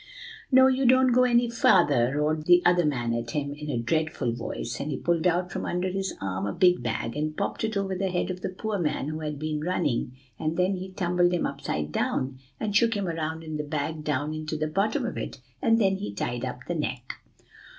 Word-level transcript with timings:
"'No, 0.51 0.65
you 0.65 0.87
don't 0.87 1.11
go 1.11 1.25
any 1.25 1.47
farther,' 1.47 2.13
roared 2.17 2.47
the 2.47 2.63
other 2.65 2.85
man 2.85 3.13
at 3.13 3.29
him, 3.29 3.53
in 3.53 3.69
a 3.69 3.77
dreadful 3.77 4.31
voice; 4.33 4.79
and 4.79 4.89
he 4.89 4.97
pulled 4.97 5.27
out 5.27 5.51
from 5.51 5.63
under 5.63 5.89
his 5.89 6.15
arm 6.19 6.47
a 6.47 6.53
big 6.53 6.81
bag, 6.81 7.15
and 7.15 7.37
popped 7.37 7.63
it 7.63 7.77
over 7.77 7.93
the 7.95 8.09
head 8.09 8.31
of 8.31 8.41
the 8.41 8.49
poor 8.49 8.79
man 8.79 9.09
who 9.09 9.19
had 9.19 9.37
been 9.37 9.61
running, 9.63 10.13
and 10.39 10.57
then 10.57 10.75
he 10.77 10.91
tumbled 10.91 11.31
him 11.31 11.45
upside 11.45 11.91
down, 11.91 12.39
and 12.59 12.75
shook 12.75 12.95
him 12.95 13.07
around 13.07 13.43
in 13.43 13.57
the 13.57 13.63
bag 13.63 14.03
down 14.03 14.33
into 14.33 14.57
the 14.57 14.65
bottom 14.65 15.05
of 15.05 15.17
it, 15.19 15.39
and 15.61 15.79
then 15.79 15.97
he 15.97 16.11
tied 16.11 16.43
up 16.43 16.61
the 16.67 16.73
neck." 16.73 17.21